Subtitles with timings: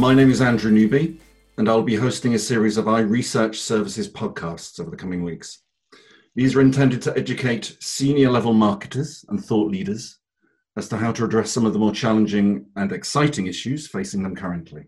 [0.00, 1.20] My name is Andrew Newby,
[1.58, 5.60] and I'll be hosting a series of iResearch Services podcasts over the coming weeks.
[6.34, 10.18] These are intended to educate senior level marketers and thought leaders
[10.78, 14.34] as to how to address some of the more challenging and exciting issues facing them
[14.34, 14.84] currently.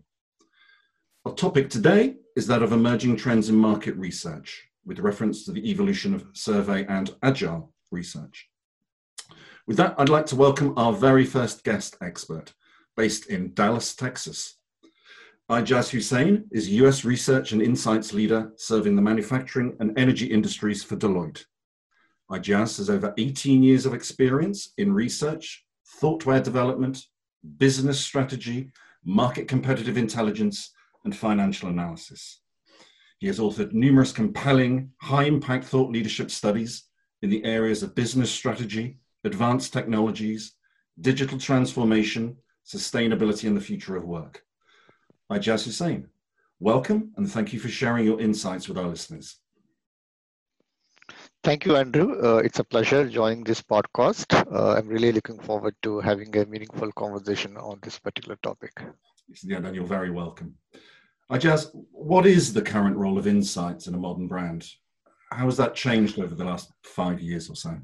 [1.27, 5.69] Our topic today is that of emerging trends in market research, with reference to the
[5.69, 8.49] evolution of survey and agile research.
[9.67, 12.55] With that, I'd like to welcome our very first guest expert,
[12.97, 14.55] based in Dallas, Texas.
[15.51, 20.95] Ijaz Hussain is US Research and Insights Leader serving the manufacturing and energy industries for
[20.95, 21.43] Deloitte.
[22.31, 25.65] Ijaz has over 18 years of experience in research,
[25.99, 27.03] thoughtware development,
[27.57, 28.71] business strategy,
[29.03, 30.71] market competitive intelligence,
[31.03, 32.39] and financial analysis.
[33.19, 36.85] He has authored numerous compelling, high impact thought leadership studies
[37.21, 40.55] in the areas of business strategy, advanced technologies,
[41.01, 44.41] digital transformation, sustainability, and the future of work.
[45.33, 46.07] Ijaz Hussain,
[46.59, 49.37] welcome and thank you for sharing your insights with our listeners.
[51.43, 52.21] Thank you, Andrew.
[52.23, 54.27] Uh, it's a pleasure joining this podcast.
[54.53, 58.79] Uh, I'm really looking forward to having a meaningful conversation on this particular topic.
[59.41, 60.53] Yeah, then you're very welcome.
[61.31, 64.69] Ijaz, what is the current role of insights in a modern brand?
[65.31, 67.79] How has that changed over the last five years or so?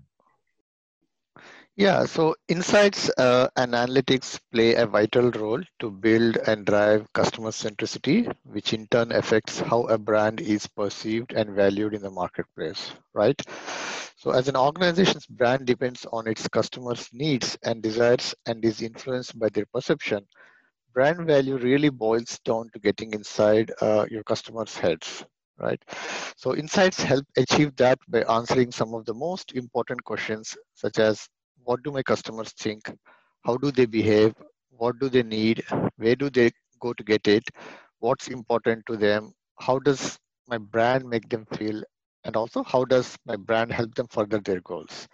[1.80, 7.50] Yeah, so insights uh, and analytics play a vital role to build and drive customer
[7.52, 12.92] centricity, which in turn affects how a brand is perceived and valued in the marketplace,
[13.14, 13.42] right?
[14.18, 19.40] So as an organization's brand depends on its customers' needs and desires and is influenced
[19.40, 20.28] by their perception,
[20.94, 25.26] brand value really boils down to getting inside uh, your customers' heads,
[25.60, 25.82] right?
[26.38, 31.28] So insights help achieve that by answering some of the most important questions, such as
[31.70, 32.92] what do my customers think?
[33.46, 34.34] How do they behave?
[34.70, 35.64] What do they need?
[35.98, 37.44] Where do they go to get it?
[38.00, 39.34] What's important to them?
[39.60, 41.84] How does my brand make them feel?
[42.26, 45.08] And also how does my brand help them further their goals?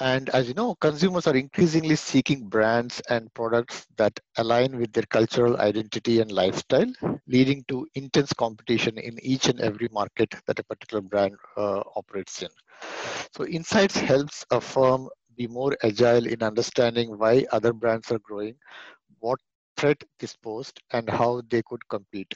[0.00, 5.04] And as you know consumers are increasingly seeking brands and products that align with their
[5.10, 6.92] cultural identity and lifestyle
[7.26, 12.42] leading to intense competition in each and every market that a particular brand uh, operates
[12.42, 12.50] in.
[13.36, 18.56] So insights helps a firm be more agile in understanding why other brands are growing,
[19.20, 19.38] what
[19.76, 22.32] threat this posed, and how they could compete.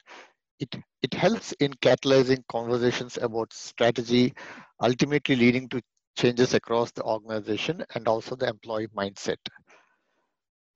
[0.60, 4.34] It, it helps in catalyzing conversations about strategy,
[4.82, 5.82] ultimately leading to
[6.16, 9.38] changes across the organization and also the employee mindset.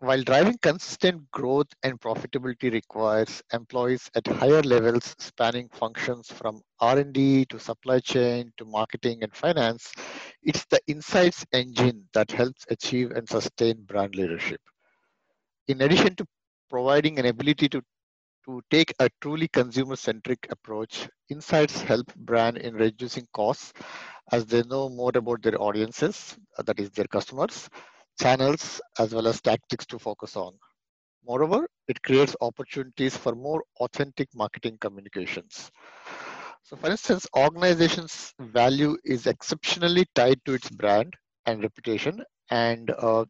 [0.02, 7.44] While driving consistent growth and profitability requires employees at higher levels spanning functions from R&D
[7.44, 9.92] to supply chain to marketing and finance,
[10.42, 14.60] it's the insights engine that helps achieve and sustain brand leadership.
[15.68, 16.26] In addition to
[16.68, 17.80] providing an ability to,
[18.46, 23.72] to take a truly consumer-centric approach, insights help brand in reducing costs
[24.32, 27.68] as they know more about their audiences, that is their customers,
[28.20, 30.52] channels as well as tactics to focus on.
[31.24, 35.70] Moreover, it creates opportunities for more authentic marketing communications.
[36.64, 41.14] So for instance, organization's value is exceptionally tied to its brand
[41.46, 43.24] and reputation and uh,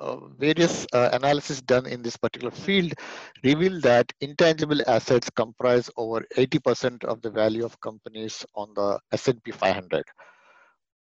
[0.00, 2.92] uh, various uh, analysis done in this particular field
[3.44, 9.52] reveal that intangible assets comprise over 80% of the value of companies on the S&P
[9.52, 10.04] 500.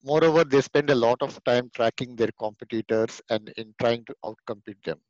[0.05, 4.83] Moreover, they spend a lot of time tracking their competitors and in trying to outcompete
[4.85, 5.01] them.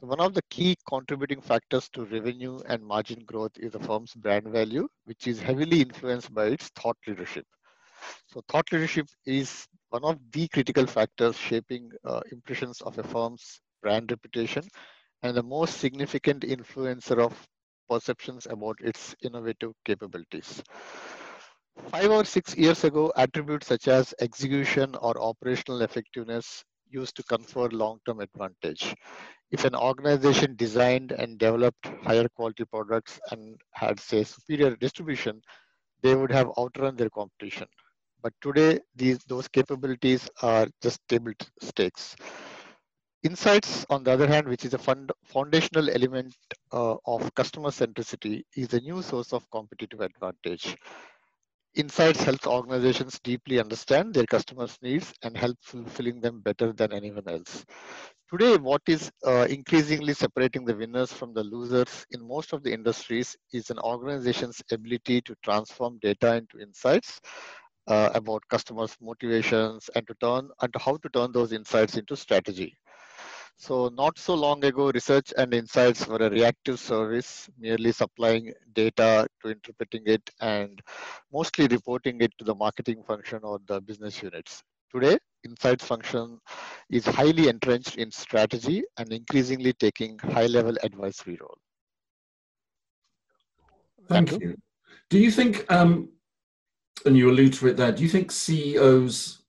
[0.00, 4.14] So one of the key contributing factors to revenue and margin growth is the firm's
[4.14, 7.46] brand value, which is heavily influenced by its thought leadership.
[8.26, 13.60] So thought leadership is one of the critical factors shaping uh, impressions of a firm's
[13.82, 14.62] brand reputation
[15.22, 17.46] and the most significant influencer of
[17.88, 20.62] perceptions about its innovative capabilities.
[21.86, 27.68] Five or six years ago, attributes such as execution or operational effectiveness used to confer
[27.68, 28.94] long-term advantage.
[29.50, 35.40] If an organization designed and developed higher quality products and had, say, superior distribution,
[36.02, 37.66] they would have outrun their competition.
[38.22, 41.32] But today, these those capabilities are just table
[41.62, 42.16] stakes.
[43.22, 46.34] Insights, on the other hand, which is a fund, foundational element
[46.72, 50.76] uh, of customer centricity, is a new source of competitive advantage.
[51.74, 57.28] Insights helps organizations deeply understand their customers' needs and help fulfilling them better than anyone
[57.28, 57.64] else.
[58.30, 62.72] Today, what is uh, increasingly separating the winners from the losers in most of the
[62.72, 67.20] industries is an organization's ability to transform data into insights
[67.86, 72.76] uh, about customers' motivations and to turn and how to turn those insights into strategy.
[73.60, 79.26] So not so long ago, research and insights were a reactive service, merely supplying data
[79.42, 80.80] to interpreting it and
[81.32, 84.62] mostly reporting it to the marketing function or the business units.
[84.94, 86.38] Today, insights function
[86.88, 91.58] is highly entrenched in strategy and increasingly taking high-level advisory role.
[94.08, 94.50] Thank Andrew?
[94.50, 94.56] you.
[95.10, 96.10] Do you think, um,
[97.04, 99.42] and you allude to it there, do you think CEOs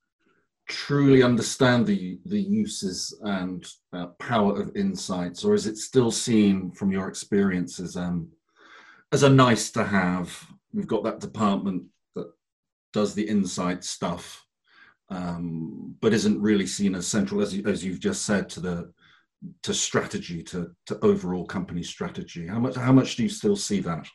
[0.69, 6.71] truly understand the the uses and uh, power of insights, or is it still seen
[6.71, 8.29] from your experiences as um,
[9.11, 10.47] as a nice to have?
[10.71, 11.85] We've got that department
[12.15, 12.31] that
[12.93, 14.45] does the insight stuff,
[15.09, 18.93] um, but isn't really seen as central, as you, as you've just said, to the
[19.63, 22.45] to strategy, to to overall company strategy.
[22.47, 24.07] How much how much do you still see that?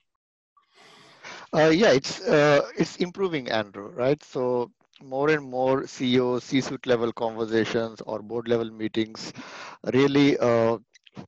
[1.52, 3.88] Uh, yeah, it's uh, it's improving, Andrew.
[3.88, 4.22] Right.
[4.22, 4.70] So
[5.02, 9.32] more and more CEO, C-suite level conversations or board level meetings
[9.92, 10.78] really uh,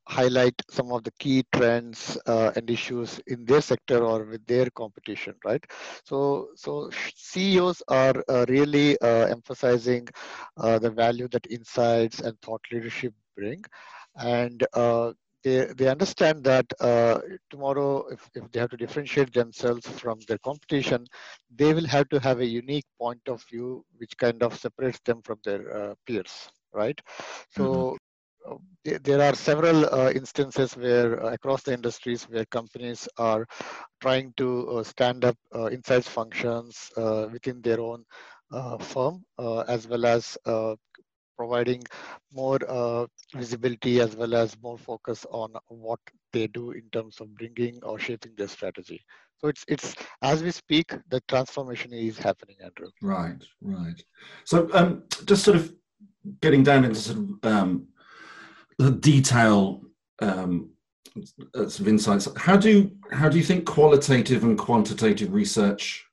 [0.07, 4.69] highlight some of the key trends uh, and issues in their sector or with their
[4.71, 5.63] competition, right?
[6.03, 10.07] So, so CEOs are uh, really uh, emphasizing
[10.57, 13.63] uh, the value that insights and thought leadership bring,
[14.15, 15.13] and uh,
[15.47, 20.39] they, they understand that uh, tomorrow, if, if they have to differentiate themselves from their
[20.39, 21.05] competition,
[21.55, 25.21] they will have to have a unique point of view which kind of separates them
[25.21, 26.99] from their uh, peers, right?
[27.55, 27.97] So
[28.45, 28.53] mm-hmm.
[28.93, 33.47] uh, there are several uh, instances where uh, across the industries where companies are
[34.01, 35.37] trying to uh, stand up
[35.71, 36.91] insights functions
[37.31, 38.03] within their own
[38.79, 39.23] firm
[39.67, 40.37] as well as
[41.37, 41.83] providing
[42.33, 43.05] more uh,
[43.35, 45.99] visibility as well as more focus on what
[46.33, 49.03] they do in terms of bringing or shaping their strategy.
[49.37, 52.89] So it's it's as we speak, the transformation is happening, Andrew.
[53.01, 54.03] Right, right.
[54.45, 55.73] So um, just sort of
[56.41, 57.87] getting down into sort of um,
[58.79, 59.83] the detail
[60.21, 60.71] um,
[61.53, 62.27] of insights.
[62.35, 66.05] How do how do you think qualitative and quantitative research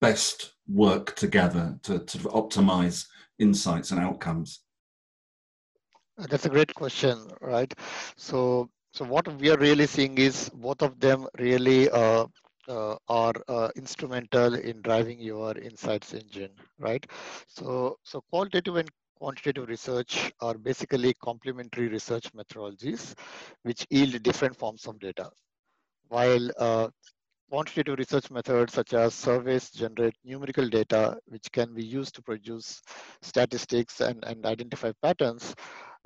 [0.00, 3.06] best work together to, to optimize
[3.42, 4.60] insights and outcomes?
[6.16, 7.72] That's a great question, right?
[8.16, 12.26] So, so what we are really seeing is both of them really uh,
[12.68, 17.04] uh, are uh, instrumental in driving your insights engine, right?
[17.48, 23.14] So, so qualitative and quantitative research are basically complementary research methodologies
[23.62, 25.30] which yield different forms of data.
[26.08, 26.88] While uh,
[27.52, 32.80] quantitative research methods such as surveys generate numerical data which can be used to produce
[33.20, 35.54] statistics and, and identify patterns,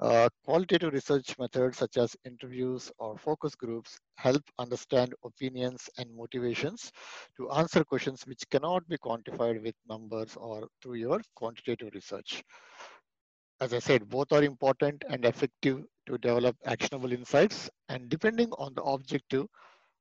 [0.00, 6.90] uh, qualitative research methods such as interviews or focus groups help understand opinions and motivations
[7.37, 12.43] to answer questions which cannot be quantified with numbers or through your quantitative research.
[13.60, 18.75] As I said, both are important and effective to develop actionable insights and depending on
[18.75, 19.46] the objective,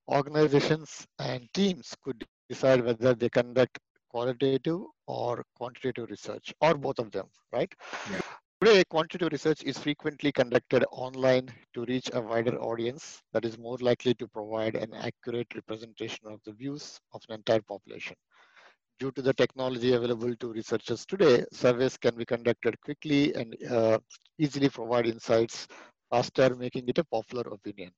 [0.09, 3.47] organizations and teams could decide whether they conduct
[3.79, 7.71] qualitative or quantitative research or both of them, right?
[8.05, 8.19] Yeah.
[8.61, 13.77] Today, quantitative research is frequently conducted online to reach a wider audience that is more
[13.79, 18.15] likely to provide an accurate representation of the views of an entire population.
[18.99, 23.99] Due to the technology available to researchers today, surveys can be conducted quickly and uh,
[24.37, 25.67] easily provide insights
[26.09, 27.91] faster, making it a popular opinion.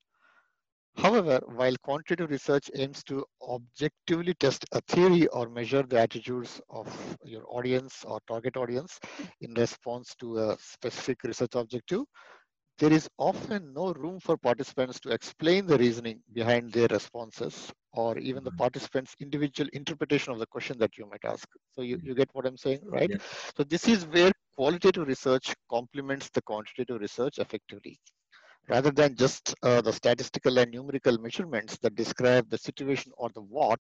[0.98, 7.18] However, while quantitative research aims to objectively test a theory or measure the attitudes of
[7.24, 9.00] your audience or target audience
[9.42, 12.01] in response to a specific research objective,
[12.80, 18.18] there is often no room for participants to explain the reasoning behind their responses or
[18.18, 18.58] even the mm-hmm.
[18.58, 21.48] participants' individual interpretation of the question that you might ask.
[21.75, 23.10] So you, you get what I'm saying, right?
[23.10, 23.18] Yeah.
[23.56, 28.00] So this is where qualitative research complements the quantitative research effectively
[28.70, 33.42] rather than just uh, the statistical and numerical measurements that describe the situation or the
[33.42, 33.80] what,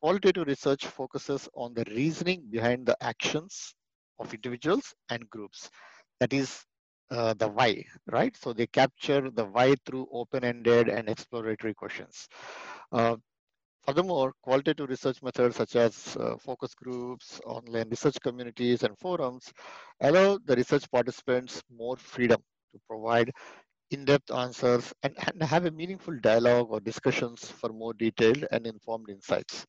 [0.00, 3.74] qualitative research focuses on the reasoning behind the actions
[4.18, 5.70] of individuals and groups.
[6.20, 6.64] That is
[7.10, 8.36] uh, the why, right?
[8.36, 12.28] So they capture the why through open-ended and exploratory questions.
[12.90, 13.16] Uh,
[13.86, 19.52] furthermore, qualitative research methods such as uh, focus groups, online research communities, and forums
[20.00, 22.40] allow the research participants more freedom
[22.72, 23.30] to provide
[23.92, 29.08] in-depth answers, and, and have a meaningful dialogue or discussions for more detailed and informed
[29.10, 29.66] insights.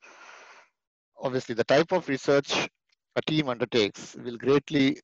[1.21, 2.67] Obviously, the type of research
[3.15, 4.97] a team undertakes will greatly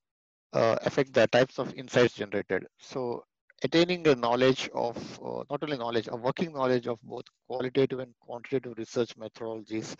[0.54, 2.66] uh, affect the types of insights generated.
[2.80, 3.24] So
[3.64, 8.14] attaining a knowledge of, uh, not only knowledge, a working knowledge of both qualitative and
[8.20, 9.96] quantitative research methodologies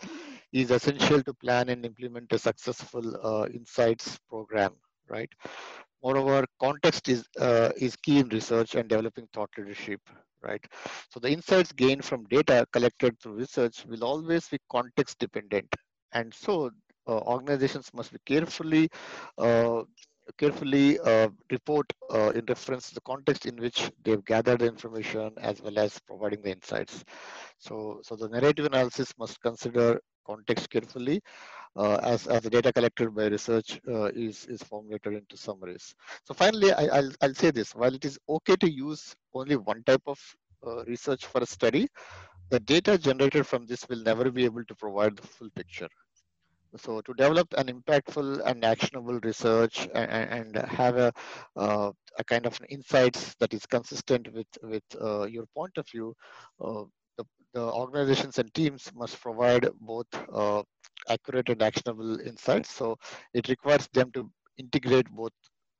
[0.52, 4.72] is essential to plan and implement a successful uh, insights program,
[5.08, 5.30] right?
[6.02, 10.00] Moreover, context is, uh, is key in research and developing thought leadership,
[10.42, 10.64] right?
[11.10, 15.68] So the insights gained from data collected through research will always be context dependent.
[16.12, 16.70] And so
[17.06, 18.88] uh, organizations must be carefully
[19.38, 19.82] uh,
[20.38, 25.32] carefully uh, report uh, in reference to the context in which they've gathered the information
[25.38, 27.04] as well as providing the insights.
[27.58, 31.20] So, so the narrative analysis must consider context carefully
[31.76, 35.94] as, as the data collected by research uh, is, is formulated into summaries.
[36.24, 39.82] So finally, I, will I'll say this, while it is okay to use only one
[39.84, 40.18] type of
[40.66, 41.88] uh, research for a study,
[42.50, 45.88] the data generated from this will never be able to provide the full picture.
[46.76, 51.12] So to develop an impactful and actionable research and, and have a,
[51.56, 56.14] uh, a kind of insights that is consistent with, with uh, your point of view,
[56.60, 56.84] uh,
[57.54, 60.62] the, organizations and teams must provide both uh,
[61.08, 62.70] accurate and actionable insights.
[62.70, 62.96] So
[63.34, 65.32] it requires them to integrate both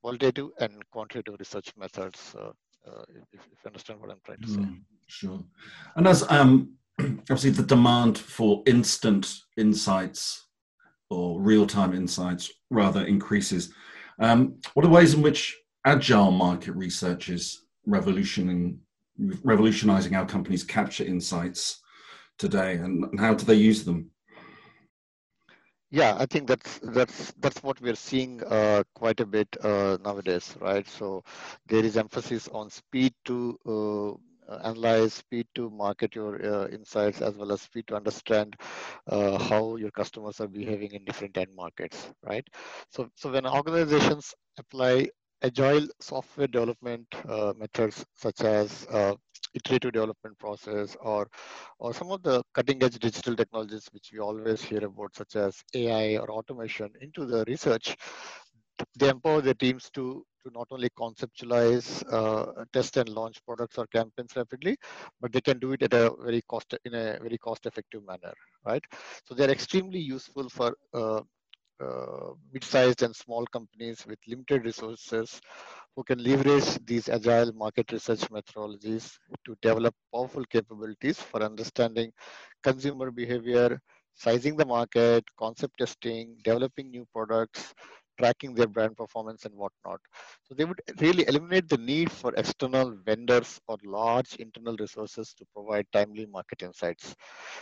[0.02, 2.34] qualitative and quantitative research methods.
[2.38, 2.50] Uh,
[2.86, 4.60] uh, if, if, you understand what I'm trying to say.
[4.60, 5.44] Mm, sure.
[5.96, 10.46] And as um, obviously the demand for instant insights
[11.10, 13.72] or real-time insights rather increases.
[14.18, 18.78] Um, what are ways in which agile market research is revolutioning,
[19.18, 21.80] revolutionizing how companies capture insights
[22.38, 24.10] today, and, how do they use them?
[25.92, 30.56] Yeah, I think that's that's that's what we're seeing uh, quite a bit uh, nowadays,
[30.60, 30.86] right?
[30.86, 31.24] So
[31.66, 37.36] there is emphasis on speed to uh, analyze, speed to market your uh, insights, as
[37.36, 38.56] well as speed to understand
[39.08, 42.46] uh, how your customers are behaving in different end markets, right?
[42.90, 45.08] So, so when organizations apply
[45.42, 49.14] agile software development uh, methods such as uh,
[49.54, 51.28] iterative development process or
[51.78, 55.62] or some of the cutting edge digital technologies which we always hear about such as
[55.74, 57.96] AI or automation into the research
[58.98, 63.86] they empower their teams to to not only conceptualize, uh, test and launch products or
[63.88, 64.74] campaigns rapidly,
[65.20, 68.32] but they can do it at a very cost in a very cost-effective manner,
[68.64, 68.82] right?
[69.26, 71.20] So they're extremely useful for uh,
[71.80, 75.40] Uh, mid-sized and small companies with limited resources
[75.96, 82.12] who can leverage these agile market research methodologies to develop powerful capabilities for understanding
[82.62, 83.80] consumer behavior,
[84.14, 87.72] sizing the market, concept testing, developing new products,
[88.18, 90.00] tracking their brand performance and whatnot.
[90.42, 95.46] So they would really eliminate the need for external vendors or large internal resources to
[95.54, 97.14] provide timely market insights.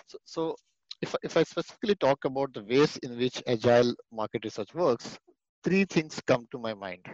[0.09, 0.57] So, so
[1.01, 5.19] if, if I specifically talk about the ways in which agile market research works,
[5.65, 7.07] three things come to my mind.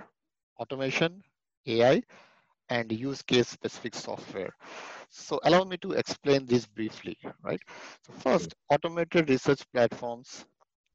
[0.61, 1.23] Automation,
[1.67, 2.03] AI,
[2.71, 4.55] and use case specific software.
[5.11, 7.61] So allow me to explain this briefly, right?
[8.07, 10.45] So first, automated research platforms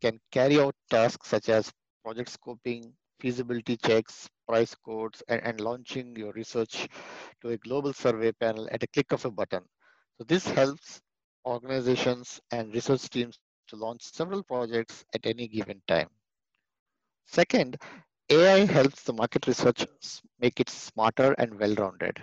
[0.01, 1.72] can carry out tasks such as
[2.03, 6.88] project scoping, feasibility checks, price quotes, and, and launching your research
[7.41, 9.63] to a global survey panel at a click of a button.
[10.17, 11.01] So this helps
[11.46, 16.10] organizations and research teams to launch several projects at any given time.
[17.27, 17.77] Second,
[18.29, 19.86] AI helps the market research
[20.39, 22.19] make it smarter and well-rounded.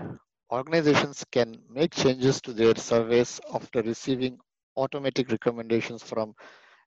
[0.50, 4.38] Organizations can make changes to their surveys after receiving
[4.76, 6.34] automatic recommendations from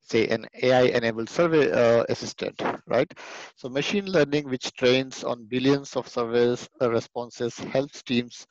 [0.01, 3.11] say an AI-enabled survey uh, assistant, right?
[3.55, 8.47] So machine learning, which trains on billions of surveys uh, responses, helps teams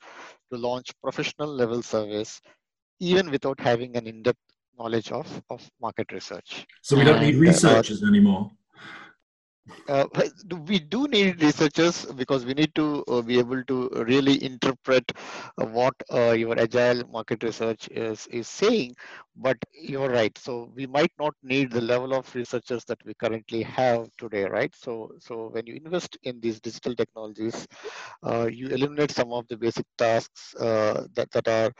[0.51, 2.41] to launch professional level surveys,
[2.99, 4.39] even without having an in-depth
[4.77, 6.65] knowledge of, of market research.
[6.81, 8.51] So we don't need uh, researchers uh, anymore.
[9.87, 10.05] Uh,
[10.67, 15.11] we do need researchers because we need to uh, be able to really interpret
[15.57, 18.95] uh, what uh, your agile market research is is saying.
[19.35, 20.35] But you're right.
[20.37, 24.73] So we might not need the level of researchers that we currently have today right?
[24.75, 27.67] So so when you invest in these digital technologies
[28.23, 31.71] uh, you eliminate some of the basic tasks uh, that that are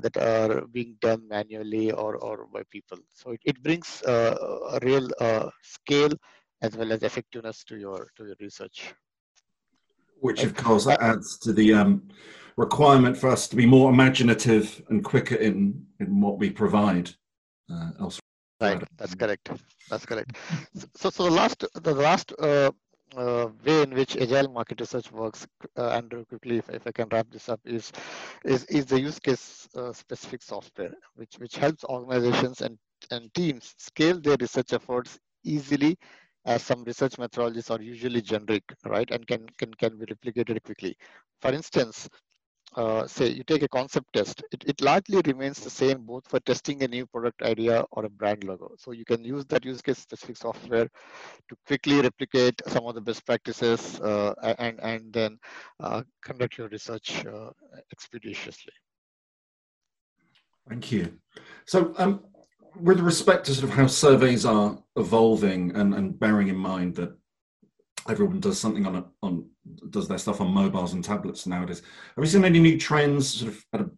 [0.00, 2.98] that are being done manually or or by people.
[3.12, 5.08] So it, it brings a real
[5.62, 6.12] scale
[6.64, 8.94] as well as effectiveness to your to your research.
[10.26, 11.92] Which of course adds to the um,
[12.56, 17.06] requirement for us to be more imaginative and quicker in in what we provide
[17.72, 18.20] uh, elsewhere.
[18.60, 19.50] Right, that's correct.
[19.90, 20.30] That's correct.
[21.00, 22.70] So, so the last the last uh,
[23.16, 27.08] uh, way in which agile market research works, uh, Andrew, quickly, if, if I can
[27.12, 27.92] wrap this up, is
[28.44, 32.78] is, is the use case uh, specific software, which which helps organizations and
[33.10, 35.96] and teams scale their research efforts easily
[36.46, 40.96] as some research methodologies are usually generic, right, and can, can, can be replicated quickly.
[41.40, 42.08] For instance,
[42.76, 46.40] uh, say you take a concept test, it, it largely remains the same both for
[46.40, 48.74] testing a new product idea or a brand logo.
[48.78, 50.88] So you can use that use case specific software
[51.48, 55.38] to quickly replicate some of the best practices uh, and, and then
[55.80, 57.50] uh, conduct your research uh,
[57.92, 58.72] expeditiously.
[60.68, 61.12] Thank you.
[61.66, 62.24] So um,
[62.80, 67.16] with respect to sort of how surveys are evolving and, and bearing in mind that
[68.08, 69.48] everyone does something on a, on
[69.90, 71.82] does their stuff on mobiles and tablets nowadays.
[72.14, 73.90] Have you seen any new trends sort of at a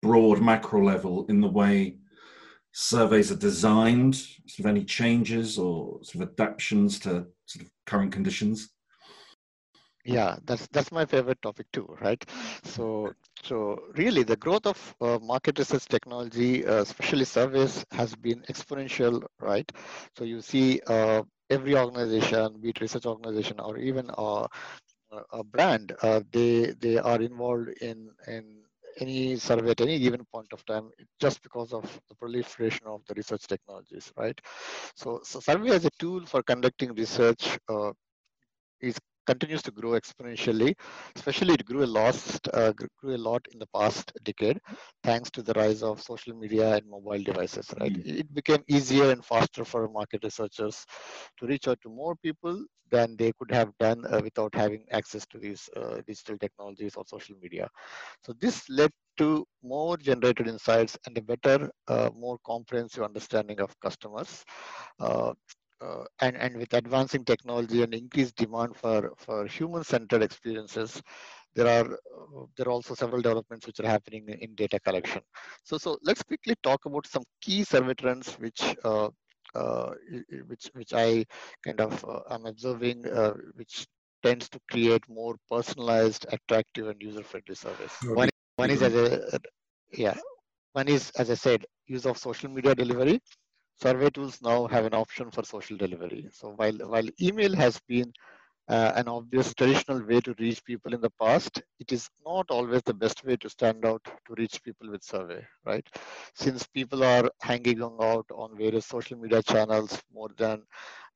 [0.00, 1.98] broad macro level in the way
[2.72, 4.16] surveys are designed?
[4.16, 8.70] Sort of any changes or sort of adaptations to sort of current conditions?
[10.04, 12.22] Yeah, that's that's my favorite topic too, right?
[12.64, 18.42] So so really, the growth of uh, market research technology, uh, especially surveys, has been
[18.48, 19.70] exponential, right?
[20.18, 24.46] So you see uh, every organization, be it research organization or even a,
[25.32, 28.44] a brand, uh, they they are involved in in
[29.00, 30.90] any survey at any given point of time
[31.20, 34.38] just because of the proliferation of the research technologies, right?
[34.96, 37.92] So, so survey as a tool for conducting research uh,
[38.80, 40.74] is continues to grow exponentially.
[41.16, 42.16] Especially, it grew a lot,
[42.52, 44.58] uh, grew a lot in the past decade,
[45.02, 47.72] thanks to the rise of social media and mobile devices.
[47.80, 48.18] Right, mm.
[48.20, 50.84] it became easier and faster for market researchers
[51.38, 55.26] to reach out to more people than they could have done uh, without having access
[55.26, 57.68] to these uh, digital technologies or social media.
[58.24, 63.78] So this led to more generated insights and a better, uh, more comprehensive understanding of
[63.80, 64.44] customers.
[65.82, 71.02] Uh, and, and with advancing technology and increased demand for, for human-centered experiences,
[71.54, 75.20] there are uh, there are also several developments which are happening in data collection.
[75.64, 79.08] So so let's quickly talk about some key survey trends which uh,
[79.54, 79.90] uh
[80.46, 81.26] which which I
[81.64, 83.86] kind of uh, am observing, uh, which
[84.22, 87.94] tends to create more personalized, attractive, and user-friendly service.
[88.04, 89.40] One, one is as a
[89.92, 90.14] yeah,
[90.72, 93.20] one is as I said, use of social media delivery
[93.76, 96.28] survey tools now have an option for social delivery.
[96.32, 98.12] So while, while email has been
[98.68, 102.82] uh, an obvious traditional way to reach people in the past, it is not always
[102.82, 105.86] the best way to stand out to reach people with survey, right?
[106.34, 110.62] Since people are hanging out on various social media channels more than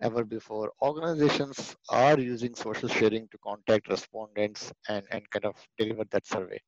[0.02, 6.04] ever before, organizations are using social sharing to contact respondents and, and kind of deliver
[6.10, 6.58] that survey.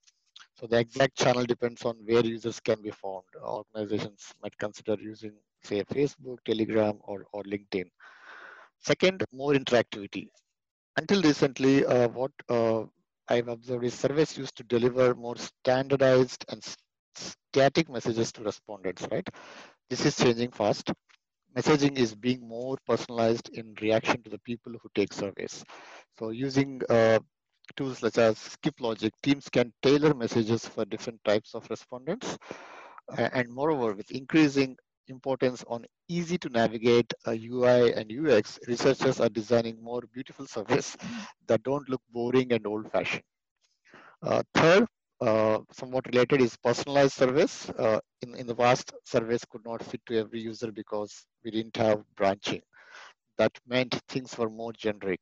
[0.55, 3.25] So the exact channel depends on where users can be found.
[3.43, 7.87] Organizations might consider using say Facebook, Telegram, or, or LinkedIn.
[8.81, 10.29] Second, more interactivity.
[10.97, 12.85] Until recently, uh, what uh,
[13.29, 16.63] I've observed is surveys used to deliver more standardized and
[17.15, 19.29] static messages to respondents, right?
[19.91, 20.93] This is changing fast.
[21.57, 25.65] Messaging is being more personalized in reaction to the people who take surveys.
[26.19, 27.19] So using uh,
[27.77, 32.39] tools such as Skip Logic, teams can tailor messages for different types of respondents.
[33.17, 34.77] And moreover, with increasing
[35.09, 40.97] importance on easy to navigate UI and UX, researchers are designing more beautiful surveys
[41.47, 43.25] that don't look boring and old fashioned.
[44.23, 44.87] Uh, third,
[45.21, 47.71] uh, somewhat related is personalized surveys.
[47.79, 51.77] Uh, in, in the past, surveys could not fit to every user because we didn't
[51.77, 52.61] have branching.
[53.39, 55.21] That meant things were more generic.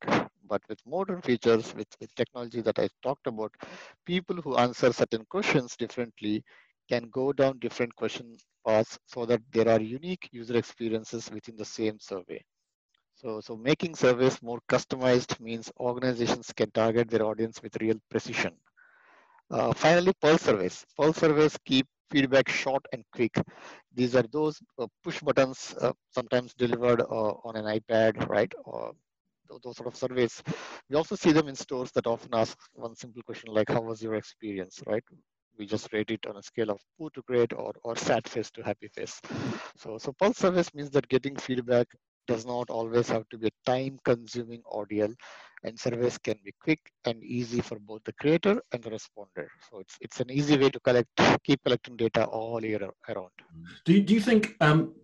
[0.48, 3.52] But with modern features, with, with technology that I talked about,
[4.06, 6.44] people who answer certain questions differently
[6.88, 11.64] can go down different question paths so that there are unique user experiences within the
[11.64, 12.42] same survey.
[13.14, 18.54] So, so making surveys more customized means organizations can target their audience with real precision.
[19.50, 20.84] Uh, finally, pulse surveys.
[20.96, 23.34] Pulse surveys keep feedback short and quick.
[23.92, 28.52] These are those uh, push buttons uh, sometimes delivered uh, on an iPad, right?
[28.64, 28.92] Or
[29.62, 30.42] those sort of surveys.
[30.90, 34.02] We also see them in stores that often ask one simple question like, how was
[34.02, 35.04] your experience, right?
[35.58, 38.50] We just rate it on a scale of poor to great or, or sad face
[38.52, 39.20] to happy face.
[39.76, 41.86] So, so pulse surveys means that getting feedback
[42.26, 45.12] does not always have to be a time consuming ordeal
[45.64, 49.46] and surveys can be quick and easy for both the creator and the responder.
[49.70, 51.08] So it's, it's an easy way to collect,
[51.44, 53.30] keep collecting data all year around.
[53.84, 54.94] Do you, do you think um,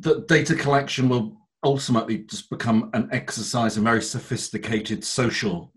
[0.00, 5.72] that data collection will ultimately just become an exercise in very sophisticated social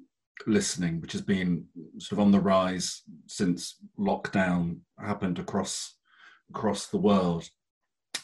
[0.48, 1.66] listening, which has been
[1.98, 5.96] sort of on the rise since lockdown happened across
[6.50, 7.50] across the world,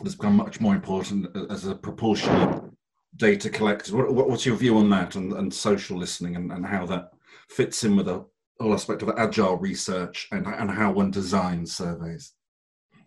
[0.03, 2.71] has become much more important as a proportion of
[3.15, 3.93] data collected.
[3.93, 7.11] What, what's your view on that and, and social listening and, and how that
[7.49, 8.25] fits in with the
[8.59, 12.33] whole aspect of agile research and, and how one designs surveys?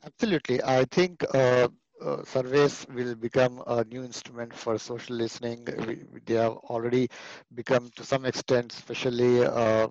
[0.04, 0.62] Absolutely.
[0.62, 1.68] I think uh,
[2.02, 5.66] uh, surveys will become a new instrument for social listening.
[5.86, 7.08] We, they have already
[7.54, 9.88] become to some extent, especially uh,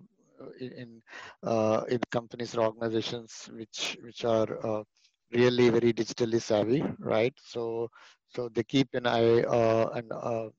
[0.59, 1.01] in
[1.43, 4.83] uh, in companies or organizations which which are uh,
[5.31, 7.33] really very digitally savvy, right?
[7.43, 7.89] So
[8.29, 10.49] so they keep an eye uh, and uh,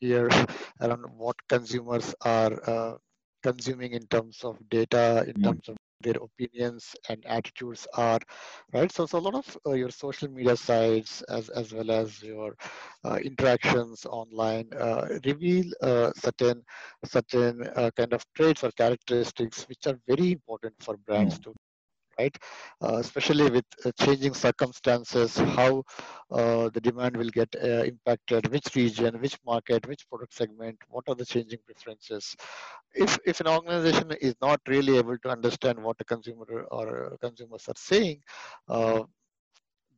[0.00, 0.28] ear
[0.80, 2.94] around what consumers are uh,
[3.42, 5.44] consuming in terms of data, in mm.
[5.44, 8.20] terms of their opinions and attitudes are
[8.72, 12.22] right so, so a lot of uh, your social media sites as as well as
[12.22, 12.54] your
[13.04, 16.62] uh, interactions online uh, reveal uh, certain
[17.04, 21.40] certain uh, kind of traits or characteristics which are very important for brands mm.
[21.40, 21.52] to
[22.18, 22.36] right?
[22.82, 25.82] Uh, especially with uh, changing circumstances, how
[26.30, 31.04] uh, the demand will get uh, impacted, which region, which market, which product segment, what
[31.08, 32.36] are the changing preferences.
[32.94, 37.68] If, if an organization is not really able to understand what the consumer or consumers
[37.68, 38.22] are saying,
[38.68, 39.02] uh,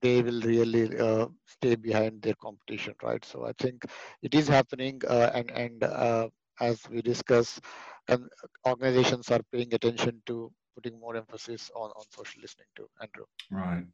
[0.01, 3.25] they will really uh, stay behind their competition, right?
[3.25, 3.85] So I think
[4.23, 7.61] it is happening, and and as we discuss,
[8.09, 8.29] and
[8.67, 13.25] organizations are paying attention to putting more emphasis on, on social listening too, Andrew.
[13.51, 13.85] Right.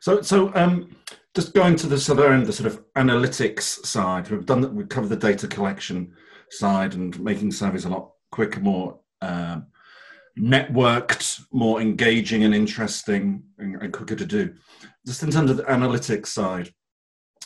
[0.00, 0.96] So, so um,
[1.34, 4.72] just going to the other end, the sort of analytics side, we've done that.
[4.72, 6.12] We've covered the data collection
[6.50, 9.66] side and making surveys a lot quicker, more um,
[10.38, 14.54] networked, more engaging and interesting, and, and quicker to do.
[15.06, 16.70] Just in terms of the analytics side,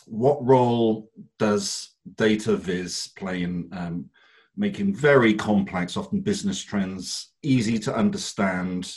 [0.07, 4.11] what role does data viz play in um,
[4.61, 8.95] making very complex, often business trends, easy to understand.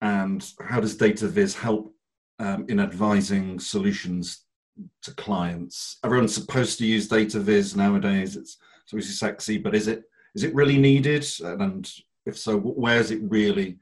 [0.00, 1.94] And how does data viz help
[2.38, 4.46] um, in advising solutions
[5.02, 5.98] to clients?
[6.02, 8.36] Everyone's supposed to use data viz nowadays.
[8.36, 11.26] It's, it's obviously sexy, but is it is it really needed?
[11.42, 11.90] And
[12.24, 13.78] if so, where is it really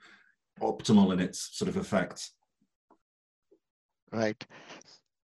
[0.61, 2.33] optimal in its sort of effects?
[4.11, 4.45] Right.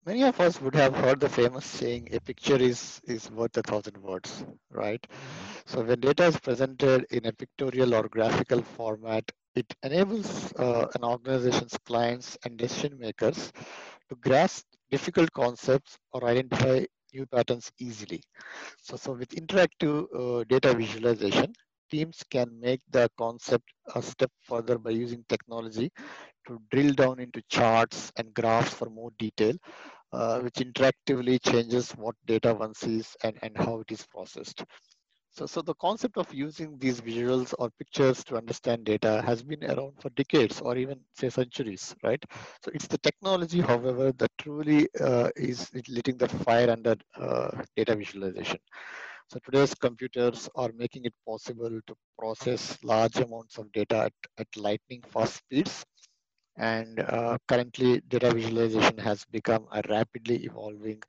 [0.07, 3.63] Many of us would have heard the famous saying, a picture is, is worth a
[3.63, 5.05] thousand words, right?
[5.67, 11.05] So when data is presented in a pictorial or graphical format, it enables uh, an
[11.05, 13.53] organization's clients and decision makers
[14.11, 16.85] to grasp difficult concepts or identify
[17.15, 18.23] new patterns easily.
[18.83, 21.53] So, so with interactive uh, data visualization,
[21.91, 25.91] teams can make the concept a step further by using technology
[26.47, 29.55] to drill down into charts and graphs for more detail,
[30.13, 34.65] uh, which interactively changes what data one sees and, and how it is processed.
[35.31, 39.65] So, so the concept of using these visuals or pictures to understand data has been
[39.65, 42.23] around for decades or even say centuries, right?
[42.63, 47.97] So it's the technology, however, that truly uh, is lighting the fire under uh, data
[47.97, 48.59] visualization.
[49.29, 54.49] So today's computers are making it possible to process large amounts of data at, at
[54.57, 55.87] lightning fast speeds.
[56.63, 61.03] And uh, currently data visualization has become a rapidly evolving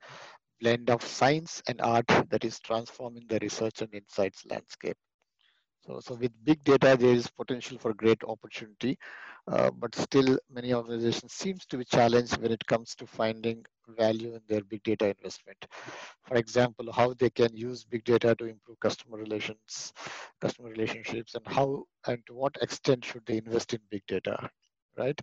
[0.60, 4.96] blend of science and art that is transforming the research and insights landscape.
[5.86, 8.98] So, so with big data, there is potential for great opportunity,
[9.46, 14.34] uh, but still many organizations seems to be challenged when it comes to finding value
[14.34, 15.64] in their big data investment.
[16.24, 19.92] For example, how they can use big data to improve customer relations,
[20.40, 24.50] customer relationships, and how and to what extent should they invest in big data
[24.98, 25.20] right?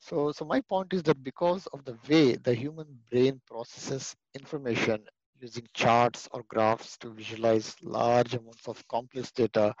[0.00, 5.04] So, so my point is that because of the way the human brain processes information
[5.40, 9.74] using charts or graphs to visualize large amounts of complex data,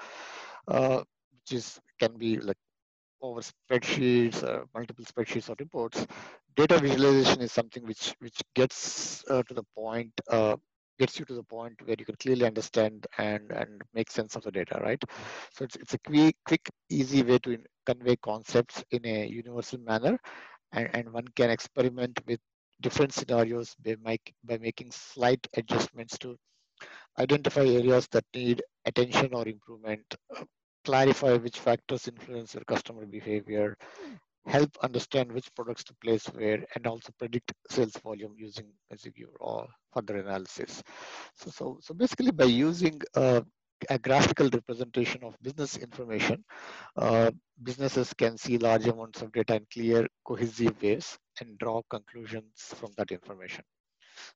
[0.68, 2.56] uh, which is can be like
[3.22, 6.06] over spreadsheets, uh, multiple spreadsheets or reports,
[6.56, 10.56] data visualization is something which which gets uh, to the point uh,
[10.98, 14.42] gets you to the point where you can clearly understand and, and make sense of
[14.42, 15.02] the data, right?
[15.52, 20.18] So it's, it's a quick, quick, easy way to convey concepts in a universal manner.
[20.72, 22.40] And, and one can experiment with
[22.80, 26.36] different scenarios by, make, by making slight adjustments to
[27.18, 30.04] identify areas that need attention or improvement,
[30.36, 30.44] uh,
[30.84, 33.76] clarify which factors influence your customer behavior,
[34.46, 39.66] help understand which products to place where, and also predict sales volume using Azure or
[39.92, 40.82] further analysis.
[41.34, 43.42] So, so, so basically by using uh,
[43.90, 46.44] a graphical representation of business information,
[46.96, 47.30] uh,
[47.62, 52.90] businesses can see large amounts of data in clear, cohesive ways and draw conclusions from
[52.96, 53.64] that information.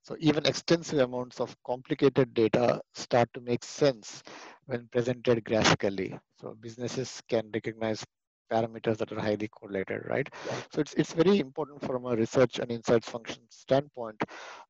[0.02, 4.22] So even extensive amounts of complicated data start to make sense
[4.66, 6.16] when presented graphically.
[6.40, 8.04] So businesses can recognize
[8.52, 10.28] parameters that are highly correlated, right?
[10.72, 14.22] So it's, it's very important from a research and insights function standpoint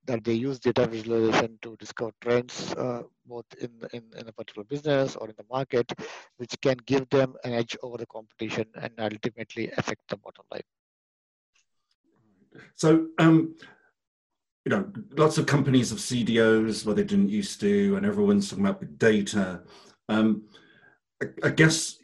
[0.06, 4.64] that they use data visualization to discover trends uh, both in, in, in a particular
[4.64, 5.92] business or in the market,
[6.36, 10.68] which can give them an edge over the competition and ultimately affect the bottom line.
[12.76, 13.54] So, um,
[14.64, 18.64] you know, lots of companies have CDOs where they didn't used to, and everyone's talking
[18.64, 19.62] about big data.
[20.08, 20.44] Um,
[21.22, 21.96] I, I guess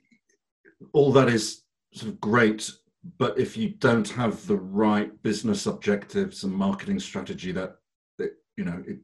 [0.92, 2.70] all that is sort of great,
[3.18, 7.76] but if you don't have the right business objectives and marketing strategy, that,
[8.18, 8.98] that you know it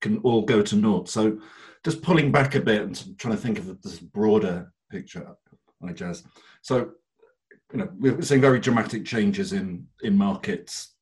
[0.00, 1.08] can all go to naught.
[1.08, 1.40] So,
[1.84, 5.34] just pulling back a bit and trying to think of this broader picture,
[5.82, 6.24] Ijaz.
[6.62, 6.90] So,
[7.72, 10.94] you know, we're seeing very dramatic changes in in markets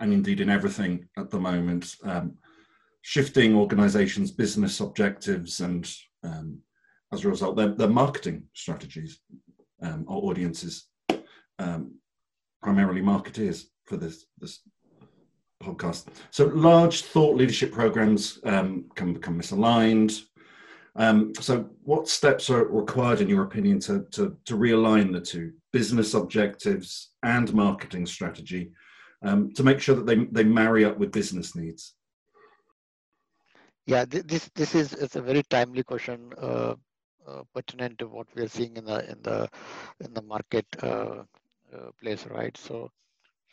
[0.00, 1.94] and indeed in everything at the moment.
[2.02, 2.36] Um,
[3.02, 5.88] shifting organizations' business objectives and
[6.24, 6.58] um,
[7.12, 9.20] as a result, their, their marketing strategies
[9.82, 10.86] um, or audiences,
[11.58, 11.94] um,
[12.62, 14.60] primarily marketeers for this, this
[15.62, 16.06] podcast.
[16.30, 20.22] So large thought leadership programs um, can become misaligned.
[20.96, 25.52] Um, so what steps are required in your opinion to, to, to realign the two
[25.72, 28.72] business objectives and marketing strategy
[29.22, 31.94] um, to make sure that they, they marry up with business needs?
[33.86, 36.74] Yeah, this this is it's a very timely question, uh,
[37.54, 39.48] pertinent to what we are seeing in the in the
[40.00, 41.22] in the market uh,
[41.74, 42.56] uh place, right?
[42.56, 42.90] So,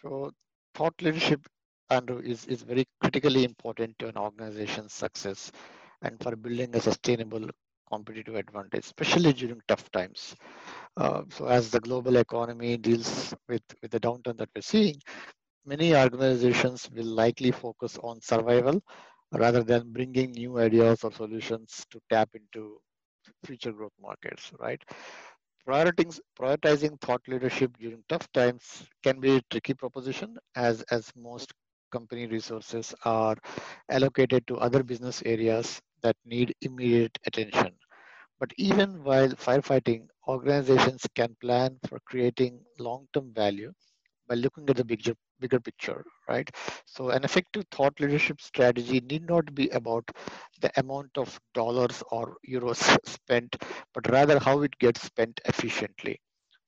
[0.01, 0.31] so
[0.75, 1.41] thought leadership,
[1.89, 5.51] Andrew, is is very critically important to an organization's success,
[6.01, 7.47] and for building a sustainable
[7.91, 10.36] competitive advantage, especially during tough times.
[10.97, 14.95] Uh, so, as the global economy deals with with the downturn that we're seeing,
[15.65, 18.81] many organizations will likely focus on survival
[19.33, 22.79] rather than bringing new ideas or solutions to tap into
[23.45, 24.81] future growth markets, right?
[25.67, 31.53] Prioritizing, prioritizing thought leadership during tough times can be a tricky proposition as, as most
[31.91, 33.36] company resources are
[33.89, 37.71] allocated to other business areas that need immediate attention.
[38.39, 43.73] But even while firefighting, organizations can plan for creating long-term value
[44.27, 46.49] by looking at the bigger, bigger picture, right?
[46.85, 50.09] So an effective thought leadership strategy need not be about
[50.61, 53.55] the amount of dollars or euros spent,
[53.93, 56.19] but rather how it gets spent efficiently.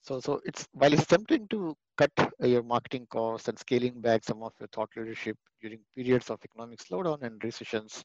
[0.02, 4.44] So, so it's while it's tempting to cut your marketing costs and scaling back some
[4.44, 8.04] of your thought leadership during periods of economic slowdown and recessions,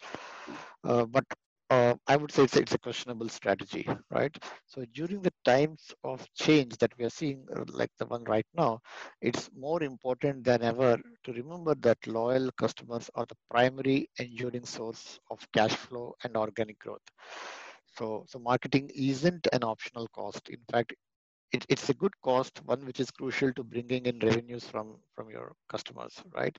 [0.85, 1.25] uh, but
[1.71, 4.37] uh, I would say it's, it's a questionable strategy, right?
[4.67, 8.47] So during the times of change that we are seeing, uh, like the one right
[8.57, 8.81] now,
[9.23, 15.19] it's more important than ever to remember that loyal customers are the primary enduring source
[15.31, 17.03] of cash flow and organic growth.
[17.97, 20.49] So, so marketing isn't an optional cost.
[20.49, 20.95] In fact,
[21.53, 25.31] it, it's a good cost, one which is crucial to bringing in revenues from, from
[25.31, 26.57] your customers, right?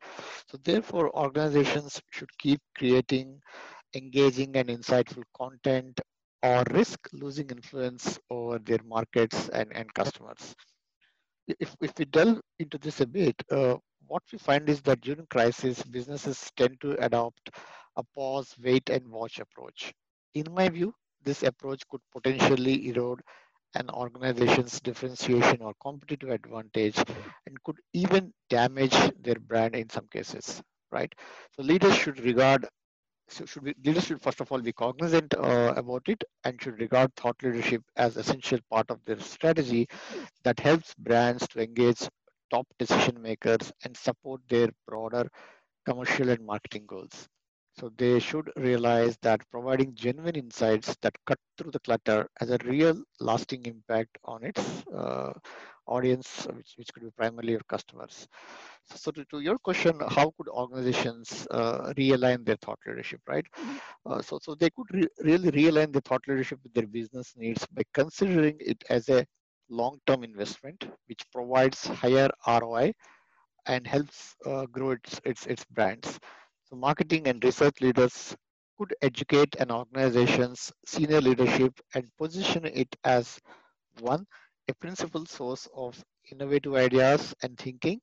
[0.50, 3.40] So therefore, organizations should keep creating
[3.96, 6.00] engaging and insightful content
[6.44, 10.56] or risk losing influence over their markets and, and customers.
[11.48, 13.76] If, if we delve into this a bit, uh,
[14.08, 17.50] what we find is that during crisis, businesses tend to adopt
[17.98, 19.94] a pause, wait, and watch approach.
[20.34, 23.22] In my view, this approach could potentially erode
[23.76, 26.98] an organization's differentiation or competitive advantage
[27.46, 31.14] and could even damage their brand in some cases, right?
[31.56, 32.68] So leaders should regard
[33.32, 37.14] so should leaders should first of all be cognizant uh, about it and should regard
[37.16, 39.88] thought leadership as essential part of their strategy
[40.44, 42.08] that helps brands to engage
[42.52, 45.26] top decision makers and support their broader
[45.86, 47.28] commercial and marketing goals.
[47.80, 52.58] So they should realize that providing genuine insights that cut through the clutter has a
[52.66, 55.34] real lasting impact on its uh,
[55.88, 58.28] audience, which, which could be primarily your customers.
[58.86, 63.46] So, so to, to your question, how could organizations uh, realign their thought leadership, right?
[63.58, 63.78] Mm-hmm.
[64.06, 67.66] Uh, so, so they could re really realign the thought leadership with their business needs
[67.68, 69.26] by considering it as a
[69.70, 72.92] long-term investment, which provides higher ROI
[73.68, 76.20] and helps uh, grow its, its, its brands.
[76.66, 78.36] So marketing and research leaders
[78.78, 83.40] could educate an organization's senior leadership and position it as
[84.00, 84.26] one
[84.72, 88.00] a principal source of innovative ideas and thinking.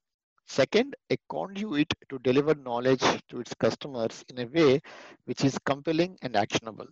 [0.46, 4.80] Second, a conduit to deliver knowledge to its customers in a way
[5.24, 6.86] which is compelling and actionable.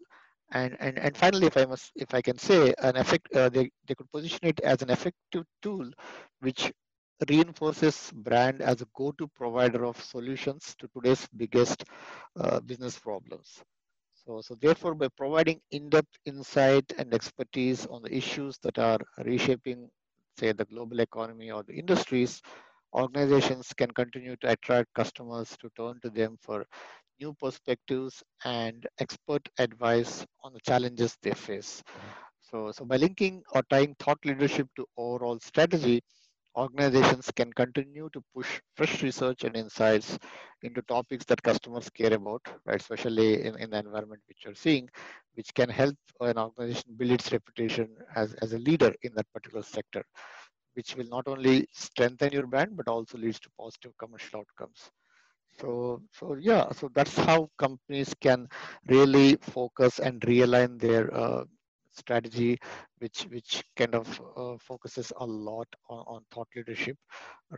[0.53, 3.71] And, and, and finally, if I must, if I can say, an effect, uh, they,
[3.87, 5.91] they could position it as an effective tool
[6.41, 6.73] which
[7.29, 11.85] reinforces brand as a go-to provider of solutions to today's biggest
[12.39, 13.63] uh, business problems.
[14.27, 19.89] So, so therefore, by providing in-depth insight and expertise on the issues that are reshaping,
[20.39, 22.43] say, the global economy or the industries,
[22.93, 26.67] organizations can continue to attract customers to turn to them for
[27.21, 31.83] new perspectives and expert advice on the challenges they face.
[31.89, 32.11] Mm-hmm.
[32.43, 36.03] So, so by linking or tying thought leadership to overall strategy,
[36.57, 40.19] organizations can continue to push fresh research and insights
[40.63, 42.81] into topics that customers care about, right?
[42.81, 44.89] Especially in, in the environment which you're seeing,
[45.35, 49.63] which can help an organization build its reputation as, as a leader in that particular
[49.63, 50.03] sector,
[50.75, 54.91] which will not only strengthen your brand, but also leads to positive commercial outcomes.
[55.61, 58.49] So, so yeah, so that's how companies can
[58.89, 61.45] really focus and realign their uh,
[61.97, 62.59] strategy,
[62.99, 66.97] which which kind of uh, focuses a lot on, on thought leadership,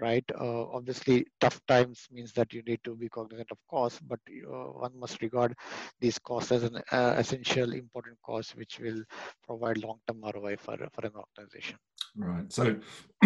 [0.00, 0.24] right?
[0.40, 4.70] Uh, obviously, tough times means that you need to be cognizant of cost, but uh,
[4.84, 5.54] one must regard
[6.00, 9.02] these costs as an uh, essential, important cost, which will
[9.44, 11.76] provide long-term ROI for for an organization.
[12.16, 12.52] Right.
[12.52, 12.76] So,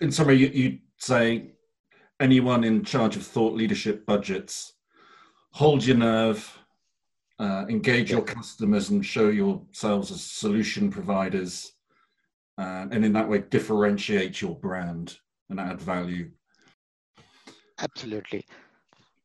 [0.00, 1.52] in summary, you, you say
[2.20, 4.74] anyone in charge of thought leadership budgets,
[5.52, 6.58] hold your nerve,
[7.38, 11.72] uh, engage your customers and show yourselves as solution providers,
[12.58, 15.18] uh, and in that way differentiate your brand
[15.50, 16.30] and add value.
[17.78, 18.44] Absolutely.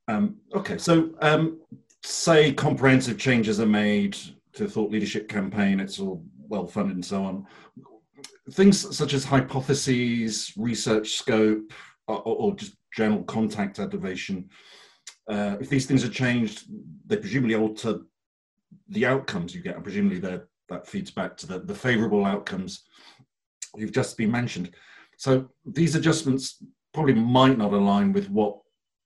[0.08, 1.60] Um, okay, so um,
[2.04, 4.18] say comprehensive changes are made
[4.54, 7.48] to thought leadership campaign, it's all well funded and so on.
[8.52, 11.72] Things such as hypotheses, research scope,
[12.08, 14.50] or, or just general contact activation.
[15.30, 16.66] Uh, if these things are changed,
[17.06, 18.00] they presumably alter
[18.90, 22.84] the outcomes you get, and presumably that feeds back to the, the favorable outcomes
[23.76, 24.72] you've just been mentioned.
[25.18, 28.58] So these adjustments probably might not align with what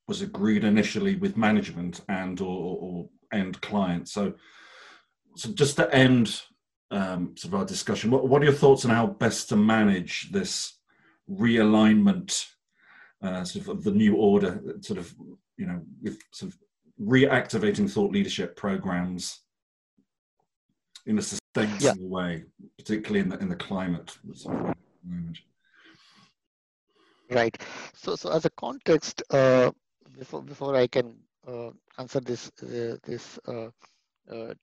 [0.07, 4.11] was agreed initially with management and or, or end clients.
[4.11, 4.33] So,
[5.35, 6.41] so just to end
[6.91, 10.31] um, sort of our discussion, what, what are your thoughts on how best to manage
[10.31, 10.77] this
[11.29, 12.45] realignment
[13.23, 15.13] uh, sort of the new order, sort of
[15.57, 16.59] you know, with sort of
[17.01, 19.41] reactivating thought leadership programs
[21.05, 21.93] in a sustainable yeah.
[21.99, 22.43] way,
[22.77, 24.17] particularly in the in the climate.
[27.29, 27.57] Right.
[27.95, 29.71] So, so as a context, uh,
[30.17, 31.15] before before I can
[31.47, 33.69] uh, answer this uh, this uh,
[34.31, 34.53] uh,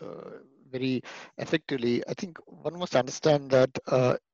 [0.00, 0.30] uh,
[0.70, 1.02] very
[1.38, 3.70] effectively, I think one must understand that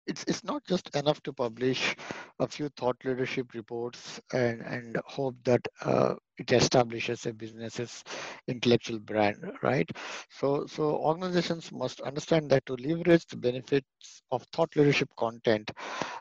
[0.07, 1.97] it's, it's not just enough to publish
[2.39, 8.05] a few thought leadership reports and, and hope that uh, it establishes a business's
[8.49, 9.91] intellectual brand, right?
[10.31, 15.71] So, so organizations must understand that to leverage the benefits of thought leadership content,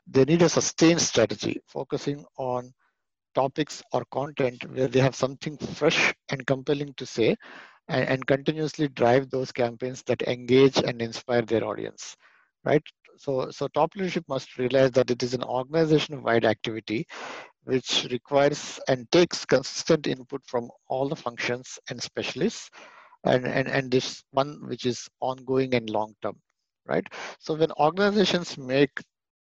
[0.08, 2.72] they need a sustained strategy focusing on
[3.36, 7.36] topics or content where they have something fresh and compelling to say
[7.88, 12.16] and, and continuously drive those campaigns that engage and inspire their audience
[12.66, 12.84] right
[13.18, 17.06] so so top leadership must realize that it is an organization wide activity
[17.64, 22.70] which requires and takes consistent input from all the functions and specialists
[23.26, 26.36] and and, and this one which is ongoing and long term
[26.88, 27.08] right?
[27.40, 28.92] So when organizations make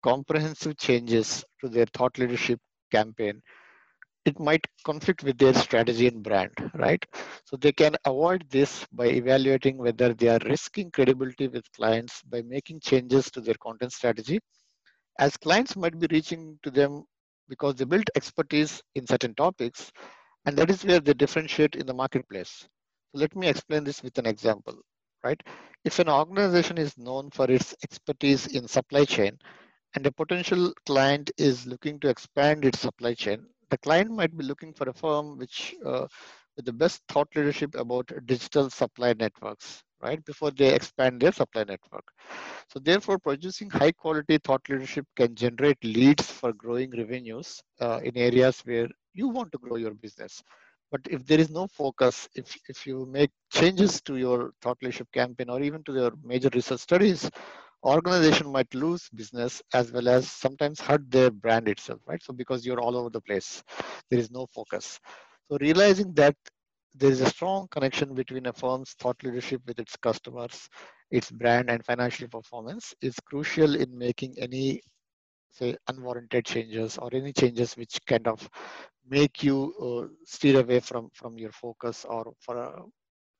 [0.03, 2.59] comprehensive changes to their thought leadership
[2.91, 3.41] campaign
[4.25, 7.03] it might conflict with their strategy and brand, right?
[7.45, 12.41] So they can avoid this by evaluating whether they are risking credibility with clients by
[12.43, 14.39] making changes to their content strategy,
[15.19, 17.03] as clients might be reaching to them
[17.47, 19.91] because they built expertise in certain topics,
[20.45, 22.67] and that is where they differentiate in the marketplace.
[23.11, 24.75] So let me explain this with an example,
[25.23, 25.41] right?
[25.85, 29.37] If an organization is known for its expertise in supply chain,
[29.95, 34.43] and a potential client is looking to expand its supply chain, the client might be
[34.43, 36.07] looking for a firm which uh,
[36.55, 40.23] with the best thought leadership about digital supply networks, right?
[40.25, 42.05] Before they expand their supply network.
[42.69, 48.17] So therefore, producing high quality thought leadership can generate leads for growing revenues uh, in
[48.17, 50.43] areas where you want to grow your business.
[50.91, 55.07] But if there is no focus, if, if you make changes to your thought leadership
[55.13, 57.29] campaign or even to your major research studies,
[57.83, 62.21] organization might lose business as well as sometimes hurt their brand itself, right?
[62.23, 63.63] So because you're all over the place,
[64.09, 64.99] there is no focus.
[65.49, 66.35] So realizing that
[66.95, 70.67] there is a strong connection between a firm's thought leadership with its customers,
[71.11, 74.81] its brand and financial performance is crucial in making any
[75.51, 78.47] say unwarranted changes or any changes which kind of
[79.09, 82.81] make you uh, steer away from from your focus or for uh,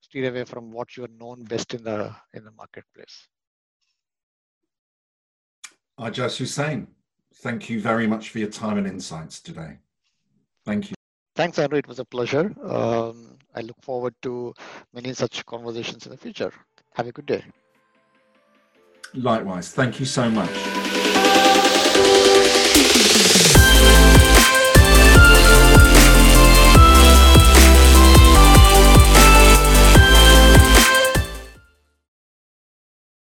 [0.02, 3.28] steer away from what you are known best in the in the marketplace.
[6.00, 6.88] Ajas Hussain,
[7.36, 9.78] thank you very much for your time and insights today.
[10.66, 10.96] Thank you.
[11.36, 11.78] Thanks, Andrew.
[11.78, 12.54] It was a pleasure.
[12.64, 14.54] Um, I look forward to
[14.94, 16.54] many such conversations in the future.
[16.94, 17.44] Have a good day.
[19.14, 19.72] Likewise.
[19.72, 20.50] Thank you so much.